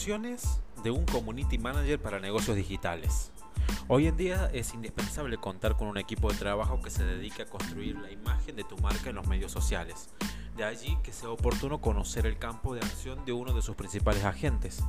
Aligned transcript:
Funciones 0.00 0.62
de 0.82 0.90
un 0.90 1.04
Community 1.04 1.58
Manager 1.58 2.00
para 2.00 2.20
negocios 2.20 2.56
digitales. 2.56 3.32
Hoy 3.86 4.06
en 4.06 4.16
día 4.16 4.50
es 4.54 4.72
indispensable 4.72 5.36
contar 5.36 5.76
con 5.76 5.88
un 5.88 5.98
equipo 5.98 6.32
de 6.32 6.38
trabajo 6.38 6.80
que 6.80 6.88
se 6.88 7.04
dedique 7.04 7.42
a 7.42 7.44
construir 7.44 7.98
la 7.98 8.10
imagen 8.10 8.56
de 8.56 8.64
tu 8.64 8.78
marca 8.78 9.10
en 9.10 9.16
los 9.16 9.26
medios 9.26 9.52
sociales. 9.52 10.08
De 10.56 10.64
allí 10.64 10.96
que 11.02 11.12
sea 11.12 11.28
oportuno 11.28 11.82
conocer 11.82 12.24
el 12.24 12.38
campo 12.38 12.74
de 12.74 12.80
acción 12.80 13.26
de 13.26 13.34
uno 13.34 13.52
de 13.52 13.60
sus 13.60 13.76
principales 13.76 14.24
agentes. 14.24 14.82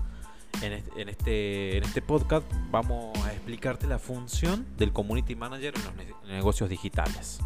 En 0.61 0.71
este, 0.71 1.75
en 1.75 1.83
este, 1.83 2.01
podcast 2.01 2.47
vamos 2.69 3.13
a 3.25 3.33
explicarte 3.33 3.87
la 3.87 3.99
función 3.99 4.65
del 4.77 4.93
Community 4.93 5.35
Manager 5.35 5.73
en 5.75 5.83
los 5.83 6.29
negocios 6.29 6.69
digitales. 6.69 7.41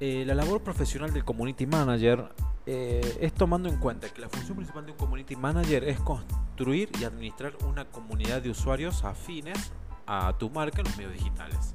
Eh, 0.00 0.24
la 0.26 0.34
labor 0.34 0.64
profesional 0.64 1.12
del 1.12 1.24
Community 1.24 1.64
Manager 1.64 2.28
eh, 2.66 3.18
es 3.20 3.32
tomando 3.32 3.68
en 3.68 3.78
cuenta 3.78 4.08
que 4.08 4.20
la 4.20 4.28
función 4.28 4.56
principal 4.56 4.84
de 4.84 4.92
un 4.92 4.98
community 4.98 5.36
manager 5.36 5.84
es 5.84 6.00
construir 6.00 6.90
y 7.00 7.04
administrar 7.04 7.56
una 7.64 7.84
comunidad 7.84 8.42
de 8.42 8.50
usuarios 8.50 9.04
afines 9.04 9.72
a 10.06 10.34
tu 10.38 10.50
marca 10.50 10.80
en 10.80 10.88
los 10.88 10.96
medios 10.96 11.12
digitales. 11.12 11.74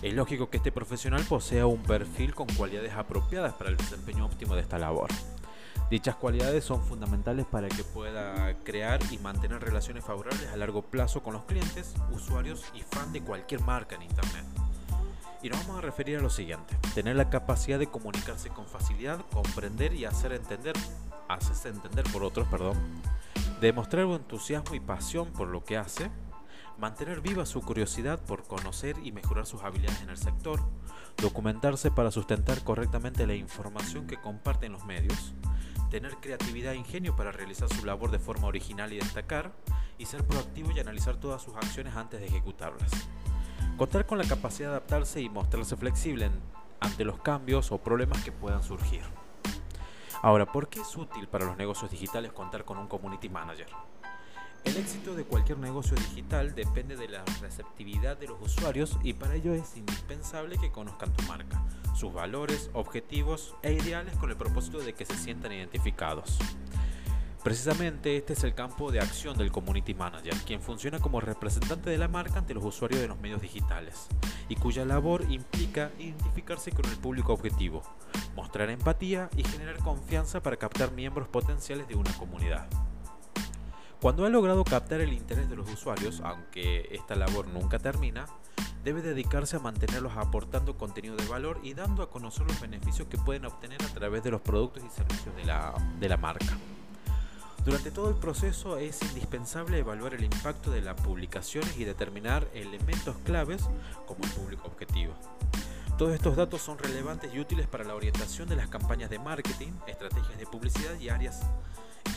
Es 0.00 0.14
lógico 0.14 0.48
que 0.48 0.58
este 0.58 0.70
profesional 0.70 1.24
posea 1.28 1.66
un 1.66 1.82
perfil 1.82 2.34
con 2.34 2.46
cualidades 2.54 2.92
apropiadas 2.92 3.54
para 3.54 3.70
el 3.70 3.76
desempeño 3.76 4.26
óptimo 4.26 4.54
de 4.54 4.60
esta 4.60 4.78
labor. 4.78 5.10
Dichas 5.90 6.16
cualidades 6.16 6.64
son 6.64 6.82
fundamentales 6.82 7.46
para 7.46 7.68
que 7.68 7.82
pueda 7.82 8.54
crear 8.62 9.00
y 9.10 9.18
mantener 9.18 9.60
relaciones 9.60 10.04
favorables 10.04 10.46
a 10.52 10.56
largo 10.56 10.82
plazo 10.82 11.22
con 11.22 11.32
los 11.32 11.44
clientes, 11.44 11.94
usuarios 12.12 12.64
y 12.74 12.82
fans 12.82 13.12
de 13.12 13.22
cualquier 13.22 13.62
marca 13.62 13.96
en 13.96 14.02
Internet. 14.02 14.44
Y 15.42 15.48
nos 15.48 15.60
vamos 15.60 15.78
a 15.78 15.86
referir 15.86 16.18
a 16.18 16.20
lo 16.20 16.30
siguiente, 16.30 16.76
tener 16.94 17.14
la 17.14 17.30
capacidad 17.30 17.78
de 17.78 17.86
comunicarse 17.86 18.48
con 18.48 18.66
facilidad, 18.66 19.24
comprender 19.32 19.94
y 19.94 20.04
hacer 20.04 20.32
entender, 20.32 20.74
hacerse 21.28 21.68
entender 21.68 22.04
por 22.12 22.24
otros, 22.24 22.48
perdón, 22.48 22.76
demostrar 23.60 24.06
un 24.06 24.14
entusiasmo 24.14 24.74
y 24.74 24.80
pasión 24.80 25.32
por 25.32 25.46
lo 25.46 25.62
que 25.64 25.76
hace, 25.76 26.10
mantener 26.76 27.20
viva 27.20 27.46
su 27.46 27.60
curiosidad 27.60 28.18
por 28.20 28.44
conocer 28.44 28.96
y 29.04 29.12
mejorar 29.12 29.46
sus 29.46 29.62
habilidades 29.62 30.02
en 30.02 30.10
el 30.10 30.16
sector, 30.16 30.60
documentarse 31.16 31.92
para 31.92 32.10
sustentar 32.10 32.64
correctamente 32.64 33.26
la 33.26 33.34
información 33.34 34.08
que 34.08 34.20
comparten 34.20 34.72
los 34.72 34.84
medios, 34.86 35.34
tener 35.88 36.16
creatividad 36.16 36.72
e 36.72 36.76
ingenio 36.76 37.14
para 37.14 37.30
realizar 37.30 37.68
su 37.68 37.84
labor 37.84 38.10
de 38.10 38.18
forma 38.18 38.48
original 38.48 38.92
y 38.92 38.98
destacar, 38.98 39.52
y 39.98 40.06
ser 40.06 40.24
proactivo 40.24 40.72
y 40.72 40.80
analizar 40.80 41.16
todas 41.16 41.42
sus 41.42 41.54
acciones 41.56 41.94
antes 41.96 42.20
de 42.20 42.26
ejecutarlas. 42.26 42.90
Contar 43.78 44.06
con 44.06 44.18
la 44.18 44.24
capacidad 44.24 44.70
de 44.70 44.74
adaptarse 44.74 45.20
y 45.20 45.28
mostrarse 45.28 45.76
flexible 45.76 46.32
ante 46.80 47.04
los 47.04 47.20
cambios 47.20 47.70
o 47.70 47.78
problemas 47.78 48.24
que 48.24 48.32
puedan 48.32 48.64
surgir. 48.64 49.02
Ahora, 50.20 50.50
¿por 50.50 50.68
qué 50.68 50.80
es 50.80 50.96
útil 50.96 51.28
para 51.28 51.44
los 51.46 51.56
negocios 51.56 51.88
digitales 51.88 52.32
contar 52.32 52.64
con 52.64 52.76
un 52.78 52.88
community 52.88 53.28
manager? 53.28 53.68
El 54.64 54.76
éxito 54.78 55.14
de 55.14 55.22
cualquier 55.22 55.58
negocio 55.58 55.96
digital 55.96 56.56
depende 56.56 56.96
de 56.96 57.06
la 57.06 57.24
receptividad 57.40 58.16
de 58.16 58.26
los 58.26 58.42
usuarios 58.42 58.98
y 59.04 59.12
para 59.12 59.36
ello 59.36 59.54
es 59.54 59.76
indispensable 59.76 60.58
que 60.58 60.72
conozcan 60.72 61.12
tu 61.12 61.22
marca, 61.26 61.62
sus 61.94 62.12
valores, 62.12 62.70
objetivos 62.72 63.54
e 63.62 63.74
ideales 63.74 64.16
con 64.16 64.30
el 64.30 64.36
propósito 64.36 64.80
de 64.80 64.94
que 64.94 65.06
se 65.06 65.16
sientan 65.16 65.52
identificados. 65.52 66.36
Precisamente 67.42 68.16
este 68.16 68.32
es 68.32 68.42
el 68.42 68.54
campo 68.54 68.90
de 68.90 69.00
acción 69.00 69.38
del 69.38 69.52
Community 69.52 69.94
Manager, 69.94 70.34
quien 70.44 70.60
funciona 70.60 70.98
como 70.98 71.20
representante 71.20 71.88
de 71.88 71.96
la 71.96 72.08
marca 72.08 72.40
ante 72.40 72.52
los 72.52 72.64
usuarios 72.64 73.00
de 73.00 73.08
los 73.08 73.18
medios 73.20 73.40
digitales 73.40 74.08
y 74.48 74.56
cuya 74.56 74.84
labor 74.84 75.24
implica 75.30 75.92
identificarse 75.98 76.72
con 76.72 76.84
el 76.86 76.96
público 76.96 77.32
objetivo, 77.32 77.82
mostrar 78.34 78.70
empatía 78.70 79.30
y 79.36 79.44
generar 79.44 79.78
confianza 79.78 80.42
para 80.42 80.56
captar 80.56 80.90
miembros 80.92 81.28
potenciales 81.28 81.86
de 81.86 81.94
una 81.94 82.12
comunidad. 82.14 82.68
Cuando 84.00 84.26
ha 84.26 84.28
logrado 84.28 84.64
captar 84.64 85.00
el 85.00 85.12
interés 85.12 85.48
de 85.48 85.56
los 85.56 85.70
usuarios, 85.72 86.20
aunque 86.24 86.88
esta 86.90 87.14
labor 87.14 87.46
nunca 87.48 87.78
termina, 87.78 88.26
debe 88.84 89.00
dedicarse 89.00 89.56
a 89.56 89.60
mantenerlos 89.60 90.16
aportando 90.16 90.76
contenido 90.76 91.16
de 91.16 91.26
valor 91.26 91.60
y 91.62 91.74
dando 91.74 92.02
a 92.02 92.10
conocer 92.10 92.46
los 92.46 92.60
beneficios 92.60 93.08
que 93.08 93.18
pueden 93.18 93.44
obtener 93.44 93.82
a 93.82 93.94
través 93.94 94.22
de 94.22 94.30
los 94.30 94.40
productos 94.40 94.82
y 94.84 94.90
servicios 94.90 95.34
de 95.36 95.44
la, 95.44 95.74
de 95.98 96.08
la 96.08 96.16
marca. 96.16 96.56
Durante 97.64 97.90
todo 97.90 98.08
el 98.08 98.16
proceso 98.16 98.78
es 98.78 99.02
indispensable 99.02 99.78
evaluar 99.78 100.14
el 100.14 100.24
impacto 100.24 100.70
de 100.70 100.80
las 100.80 101.00
publicaciones 101.00 101.76
y 101.76 101.84
determinar 101.84 102.48
elementos 102.54 103.16
claves 103.24 103.68
como 104.06 104.24
el 104.24 104.30
público 104.30 104.68
objetivo. 104.68 105.12
Todos 105.98 106.14
estos 106.14 106.36
datos 106.36 106.62
son 106.62 106.78
relevantes 106.78 107.34
y 107.34 107.40
útiles 107.40 107.66
para 107.66 107.84
la 107.84 107.94
orientación 107.94 108.48
de 108.48 108.56
las 108.56 108.68
campañas 108.68 109.10
de 109.10 109.18
marketing, 109.18 109.72
estrategias 109.86 110.38
de 110.38 110.46
publicidad 110.46 110.98
y 111.00 111.08
áreas 111.08 111.40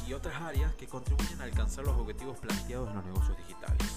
y 0.08 0.14
otras 0.14 0.40
áreas 0.42 0.74
que 0.76 0.88
contribuyen 0.88 1.42
a 1.42 1.46
alcanzar 1.46 1.86
los 1.86 1.96
objetivos 1.98 2.38
planteados 2.38 2.90
en 2.90 2.96
los 2.96 3.06
negocios 3.06 3.38
digitales. 3.38 3.88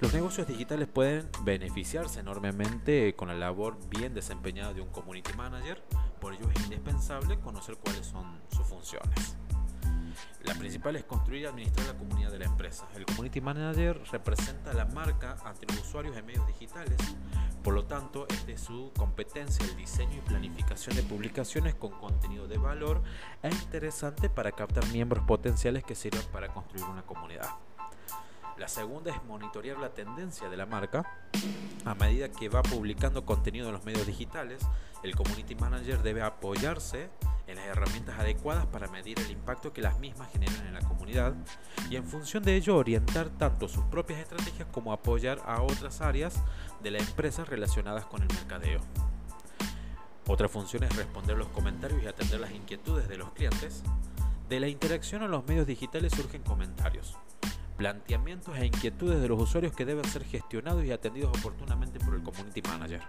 Los 0.00 0.12
negocios 0.12 0.46
digitales 0.46 0.88
pueden 0.88 1.28
beneficiarse 1.42 2.20
enormemente 2.20 3.14
con 3.14 3.28
la 3.28 3.34
labor 3.34 3.78
bien 3.88 4.12
desempeñada 4.12 4.74
de 4.74 4.80
un 4.80 4.88
community 4.88 5.32
manager, 5.34 5.82
por 6.20 6.34
ello 6.34 6.50
es 6.50 6.62
indispensable 6.64 7.38
conocer 7.38 7.76
cuáles 7.76 8.06
son 8.06 8.40
sus 8.50 8.66
funciones. 8.66 9.36
La 10.44 10.54
principal 10.54 10.96
es 10.96 11.04
construir 11.04 11.42
y 11.42 11.46
administrar 11.46 11.86
la 11.86 11.94
comunidad 11.94 12.30
de 12.30 12.38
la 12.38 12.44
empresa. 12.44 12.86
El 12.94 13.06
Community 13.06 13.40
Manager 13.40 14.00
representa 14.12 14.72
la 14.72 14.84
marca 14.84 15.36
ante 15.44 15.66
los 15.66 15.80
usuarios 15.80 16.16
en 16.16 16.26
medios 16.26 16.46
digitales, 16.46 16.96
por 17.62 17.74
lo 17.74 17.84
tanto 17.84 18.26
es 18.28 18.46
de 18.46 18.58
su 18.58 18.92
competencia 18.96 19.64
el 19.64 19.76
diseño 19.76 20.18
y 20.18 20.28
planificación 20.28 20.96
de 20.96 21.02
publicaciones 21.02 21.74
con 21.74 21.92
contenido 21.92 22.46
de 22.46 22.58
valor 22.58 23.02
e 23.42 23.48
interesante 23.48 24.28
para 24.28 24.52
captar 24.52 24.86
miembros 24.88 25.24
potenciales 25.26 25.82
que 25.82 25.94
sirvan 25.94 26.24
para 26.30 26.48
construir 26.48 26.84
una 26.84 27.02
comunidad. 27.02 27.48
La 28.58 28.68
segunda 28.68 29.10
es 29.10 29.24
monitorear 29.24 29.78
la 29.78 29.94
tendencia 29.94 30.48
de 30.48 30.56
la 30.56 30.66
marca. 30.66 31.04
A 31.84 31.94
medida 31.94 32.28
que 32.28 32.48
va 32.48 32.62
publicando 32.62 33.24
contenido 33.26 33.66
en 33.66 33.72
los 33.72 33.84
medios 33.84 34.06
digitales, 34.06 34.64
el 35.02 35.16
Community 35.16 35.56
Manager 35.56 36.02
debe 36.02 36.22
apoyarse 36.22 37.10
en 37.46 37.56
las 37.56 37.66
herramientas 37.66 38.18
adecuadas 38.18 38.66
para 38.66 38.88
medir 38.88 39.18
el 39.18 39.30
impacto 39.30 39.72
que 39.72 39.82
las 39.82 39.98
mismas 39.98 40.30
generan 40.32 40.66
en 40.66 40.74
la 40.74 40.80
comunidad 40.80 41.34
y 41.90 41.96
en 41.96 42.04
función 42.04 42.42
de 42.42 42.56
ello 42.56 42.76
orientar 42.76 43.28
tanto 43.30 43.68
sus 43.68 43.84
propias 43.84 44.20
estrategias 44.20 44.68
como 44.70 44.92
apoyar 44.92 45.40
a 45.44 45.62
otras 45.62 46.00
áreas 46.00 46.34
de 46.82 46.90
la 46.90 46.98
empresa 46.98 47.44
relacionadas 47.44 48.06
con 48.06 48.22
el 48.22 48.28
mercadeo. 48.28 48.80
Otra 50.26 50.48
función 50.48 50.84
es 50.84 50.96
responder 50.96 51.36
los 51.36 51.48
comentarios 51.48 52.02
y 52.02 52.06
atender 52.06 52.40
las 52.40 52.52
inquietudes 52.52 53.08
de 53.08 53.18
los 53.18 53.30
clientes. 53.32 53.82
De 54.48 54.58
la 54.58 54.68
interacción 54.68 55.22
en 55.22 55.30
los 55.30 55.46
medios 55.46 55.66
digitales 55.66 56.12
surgen 56.12 56.42
comentarios, 56.42 57.18
planteamientos 57.76 58.56
e 58.56 58.66
inquietudes 58.66 59.20
de 59.20 59.28
los 59.28 59.40
usuarios 59.40 59.74
que 59.74 59.84
deben 59.84 60.04
ser 60.04 60.24
gestionados 60.24 60.84
y 60.84 60.92
atendidos 60.92 61.36
oportunamente 61.38 61.98
por 61.98 62.14
el 62.14 62.22
Community 62.22 62.62
Manager. 62.62 63.02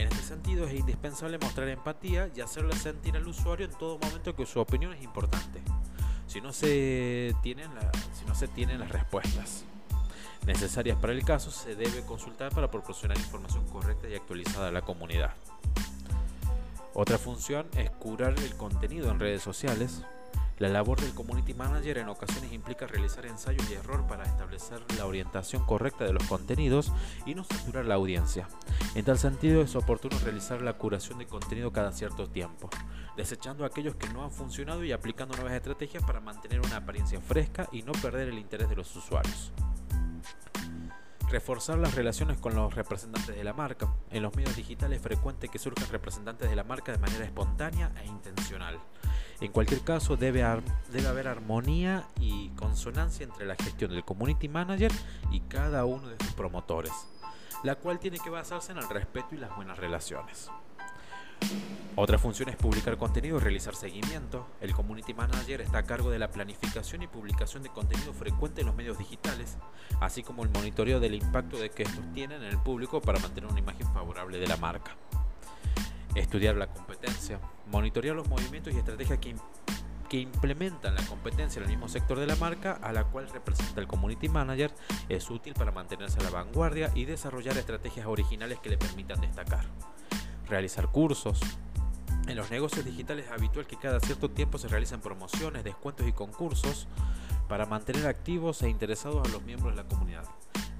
En 0.00 0.08
este 0.08 0.22
sentido 0.22 0.66
es 0.66 0.72
indispensable 0.72 1.36
mostrar 1.36 1.68
empatía 1.68 2.30
y 2.34 2.40
hacerle 2.40 2.74
sentir 2.74 3.16
al 3.16 3.28
usuario 3.28 3.66
en 3.66 3.72
todo 3.72 3.98
momento 3.98 4.34
que 4.34 4.46
su 4.46 4.58
opinión 4.58 4.94
es 4.94 5.02
importante, 5.02 5.60
si 6.26 6.40
no 6.40 6.54
se 6.54 7.34
tienen, 7.42 7.70
si 8.18 8.24
no 8.24 8.34
se 8.34 8.48
tienen 8.48 8.80
las 8.80 8.88
respuestas 8.88 9.66
necesarias 10.46 10.96
para 10.96 11.12
el 11.12 11.22
caso, 11.22 11.50
se 11.50 11.74
debe 11.74 12.00
consultar 12.06 12.50
para 12.50 12.70
proporcionar 12.70 13.18
información 13.18 13.66
correcta 13.66 14.08
y 14.08 14.14
actualizada 14.14 14.68
a 14.68 14.72
la 14.72 14.80
comunidad. 14.80 15.34
Otra 16.94 17.18
función 17.18 17.66
es 17.76 17.90
curar 17.90 18.34
el 18.38 18.56
contenido 18.56 19.10
en 19.10 19.20
redes 19.20 19.42
sociales, 19.42 20.02
la 20.60 20.68
labor 20.68 21.00
del 21.00 21.14
Community 21.14 21.54
Manager 21.54 21.96
en 21.96 22.10
ocasiones 22.10 22.52
implica 22.52 22.86
realizar 22.86 23.24
ensayos 23.24 23.64
y 23.70 23.74
error 23.74 24.06
para 24.06 24.24
establecer 24.24 24.82
la 24.98 25.06
orientación 25.06 25.64
correcta 25.64 26.04
de 26.04 26.12
los 26.12 26.22
contenidos 26.24 26.92
y 27.24 27.34
no 27.34 27.44
saturar 27.44 27.86
la 27.86 27.94
audiencia. 27.94 28.46
En 28.94 29.04
tal 29.04 29.18
sentido 29.18 29.62
es 29.62 29.76
oportuno 29.76 30.18
realizar 30.18 30.62
la 30.62 30.72
curación 30.72 31.18
de 31.18 31.26
contenido 31.26 31.72
cada 31.72 31.92
cierto 31.92 32.28
tiempo, 32.28 32.68
desechando 33.16 33.64
aquellos 33.64 33.94
que 33.94 34.08
no 34.08 34.24
han 34.24 34.32
funcionado 34.32 34.82
y 34.82 34.90
aplicando 34.90 35.36
nuevas 35.36 35.54
estrategias 35.54 36.02
para 36.02 36.20
mantener 36.20 36.60
una 36.60 36.78
apariencia 36.78 37.20
fresca 37.20 37.68
y 37.70 37.82
no 37.82 37.92
perder 37.92 38.28
el 38.28 38.38
interés 38.38 38.68
de 38.68 38.74
los 38.74 38.94
usuarios. 38.96 39.52
Reforzar 41.30 41.78
las 41.78 41.94
relaciones 41.94 42.38
con 42.38 42.56
los 42.56 42.74
representantes 42.74 43.36
de 43.36 43.44
la 43.44 43.52
marca. 43.52 43.94
En 44.10 44.24
los 44.24 44.34
medios 44.34 44.56
digitales 44.56 44.96
es 44.96 45.02
frecuente 45.04 45.46
que 45.46 45.60
surjan 45.60 45.88
representantes 45.92 46.50
de 46.50 46.56
la 46.56 46.64
marca 46.64 46.90
de 46.90 46.98
manera 46.98 47.24
espontánea 47.24 47.92
e 48.02 48.06
intencional. 48.08 48.80
En 49.40 49.52
cualquier 49.52 49.82
caso, 49.82 50.16
debe, 50.16 50.44
debe 50.90 51.06
haber 51.06 51.28
armonía 51.28 52.08
y 52.18 52.48
consonancia 52.50 53.22
entre 53.22 53.46
la 53.46 53.54
gestión 53.54 53.92
del 53.92 54.04
community 54.04 54.48
manager 54.48 54.90
y 55.30 55.38
cada 55.42 55.84
uno 55.84 56.08
de 56.08 56.16
sus 56.18 56.34
promotores, 56.34 56.92
la 57.62 57.76
cual 57.76 57.98
tiene 57.98 58.18
que 58.18 58.30
basarse 58.30 58.72
en 58.72 58.78
el 58.78 58.88
respeto 58.88 59.34
y 59.34 59.38
las 59.38 59.54
buenas 59.54 59.78
relaciones. 59.78 60.50
Otra 61.96 62.18
función 62.18 62.48
es 62.48 62.56
publicar 62.56 62.96
contenido 62.96 63.38
y 63.38 63.40
realizar 63.40 63.74
seguimiento. 63.74 64.46
El 64.60 64.74
Community 64.74 65.12
Manager 65.12 65.60
está 65.60 65.78
a 65.78 65.82
cargo 65.82 66.10
de 66.10 66.18
la 66.18 66.30
planificación 66.30 67.02
y 67.02 67.06
publicación 67.06 67.62
de 67.62 67.70
contenido 67.70 68.12
frecuente 68.12 68.60
en 68.60 68.68
los 68.68 68.76
medios 68.76 68.98
digitales, 68.98 69.58
así 70.00 70.22
como 70.22 70.44
el 70.44 70.50
monitoreo 70.50 71.00
del 71.00 71.14
impacto 71.14 71.58
de 71.58 71.70
que 71.70 71.82
estos 71.82 72.04
tienen 72.12 72.42
en 72.42 72.50
el 72.50 72.58
público 72.58 73.00
para 73.00 73.18
mantener 73.18 73.50
una 73.50 73.58
imagen 73.58 73.92
favorable 73.92 74.38
de 74.38 74.46
la 74.46 74.56
marca 74.56 74.96
estudiar 76.14 76.56
la 76.56 76.66
competencia, 76.66 77.40
monitorear 77.70 78.16
los 78.16 78.28
movimientos 78.28 78.74
y 78.74 78.78
estrategias 78.78 79.18
que, 79.18 79.34
que 80.10 80.18
implementan 80.18 80.96
la 80.96 81.06
competencia 81.06 81.60
en 81.60 81.66
el 81.66 81.70
mismo 81.70 81.88
sector 81.88 82.18
de 82.18 82.26
la 82.26 82.34
marca 82.34 82.72
a 82.82 82.92
la 82.92 83.04
cual 83.04 83.30
representa 83.30 83.80
el 83.80 83.86
Community 83.86 84.28
Manager 84.28 84.74
es 85.08 85.30
útil 85.30 85.54
para 85.54 85.70
mantenerse 85.70 86.18
a 86.18 86.24
la 86.24 86.30
vanguardia 86.30 86.90
y 86.96 87.04
desarrollar 87.04 87.56
estrategias 87.56 88.06
originales 88.06 88.58
que 88.58 88.70
le 88.70 88.76
permitan 88.76 89.20
destacar. 89.20 89.64
Realizar 90.48 90.88
cursos. 90.88 91.40
En 92.26 92.36
los 92.36 92.50
negocios 92.50 92.84
digitales 92.84 93.26
es 93.26 93.30
habitual 93.30 93.68
que 93.68 93.76
cada 93.76 94.00
cierto 94.00 94.28
tiempo 94.28 94.58
se 94.58 94.66
realicen 94.66 95.00
promociones, 95.00 95.62
descuentos 95.62 96.06
y 96.08 96.12
concursos 96.12 96.88
para 97.48 97.66
mantener 97.66 98.08
activos 98.08 98.62
e 98.62 98.68
interesados 98.68 99.28
a 99.28 99.30
los 99.30 99.42
miembros 99.42 99.76
de 99.76 99.82
la 99.82 99.88
comunidad. 99.88 100.24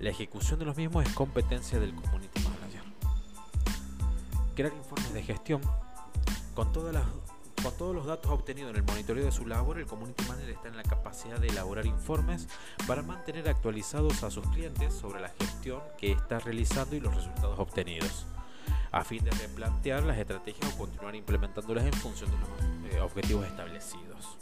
La 0.01 0.11
ejecución 0.11 0.59
de 0.59 0.65
los 0.65 0.77
mismos 0.77 1.07
es 1.07 1.15
competencia 1.15 1.79
del 1.79 1.95
Community 1.95 2.43
Manager. 2.43 2.83
Crear 4.57 4.73
informes 4.75 5.15
de 5.15 5.23
gestión. 5.23 5.61
Con 6.55 6.73
todas 6.73 6.93
las 6.93 7.05
con 7.63 7.77
todos 7.77 7.95
los 7.95 8.07
datos 8.07 8.31
obtenidos 8.31 8.71
en 8.71 8.77
el 8.77 8.83
monitoreo 8.83 9.25
de 9.25 9.33
su 9.33 9.47
labor, 9.47 9.79
el 9.79 9.87
Community 9.87 10.25
Manager 10.25 10.51
está 10.51 10.69
en 10.69 10.77
la 10.77 10.83
capacidad 10.83 11.39
de 11.39 11.49
elaborar 11.49 11.87
informes 11.87 12.49
para 12.87 13.03
mantener 13.03 13.49
actualizados 13.49 14.23
a 14.23 14.31
sus 14.31 14.47
clientes 14.49 14.95
sobre 14.95 15.21
la 15.21 15.29
gestión 15.29 15.81
que 15.99 16.13
está 16.13 16.39
realizando 16.39 16.97
y 16.97 17.01
los 17.01 17.15
resultados 17.15 17.59
obtenidos, 17.59 18.27
a 18.93 19.05
fin 19.05 19.25
de 19.25 19.31
replantear 19.33 20.03
las 20.05 20.19
estrategias 20.19 20.73
o 20.75 20.79
continuar 20.79 21.15
implementándolas 21.15 21.85
en 21.85 21.93
función 21.93 22.31
de 22.31 22.39
los 22.39 22.95
eh, 22.95 23.01
objetivos 23.01 23.47
establecidos. 23.47 24.39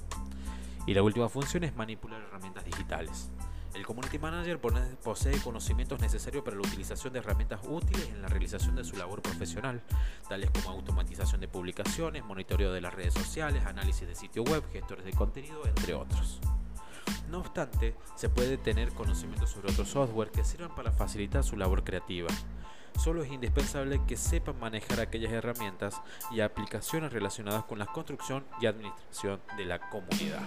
Y 0.86 0.94
la 0.94 1.02
última 1.02 1.28
función 1.28 1.64
es 1.64 1.74
manipular 1.76 2.20
herramientas 2.22 2.64
digitales. 2.64 3.30
El 3.78 3.86
Community 3.86 4.18
Manager 4.18 4.58
posee 5.04 5.40
conocimientos 5.40 6.00
necesarios 6.00 6.42
para 6.42 6.56
la 6.56 6.62
utilización 6.62 7.12
de 7.12 7.20
herramientas 7.20 7.60
útiles 7.64 8.08
en 8.08 8.20
la 8.20 8.26
realización 8.26 8.74
de 8.74 8.82
su 8.82 8.96
labor 8.96 9.22
profesional, 9.22 9.80
tales 10.28 10.50
como 10.50 10.70
automatización 10.70 11.40
de 11.40 11.46
publicaciones, 11.46 12.24
monitoreo 12.24 12.72
de 12.72 12.80
las 12.80 12.92
redes 12.92 13.14
sociales, 13.14 13.64
análisis 13.64 14.08
de 14.08 14.16
sitio 14.16 14.42
web, 14.42 14.64
gestores 14.72 15.04
de 15.04 15.12
contenido, 15.12 15.64
entre 15.64 15.94
otros. 15.94 16.40
No 17.30 17.38
obstante, 17.38 17.94
se 18.16 18.28
puede 18.28 18.58
tener 18.58 18.92
conocimientos 18.94 19.50
sobre 19.50 19.70
otros 19.70 19.88
software 19.88 20.32
que 20.32 20.42
sirvan 20.42 20.74
para 20.74 20.90
facilitar 20.90 21.44
su 21.44 21.56
labor 21.56 21.84
creativa. 21.84 22.28
Solo 22.98 23.22
es 23.22 23.30
indispensable 23.30 24.00
que 24.08 24.16
sepan 24.16 24.58
manejar 24.58 24.98
aquellas 24.98 25.30
herramientas 25.30 26.02
y 26.32 26.40
aplicaciones 26.40 27.12
relacionadas 27.12 27.62
con 27.62 27.78
la 27.78 27.86
construcción 27.86 28.44
y 28.60 28.66
administración 28.66 29.40
de 29.56 29.66
la 29.66 29.78
comunidad. 29.88 30.42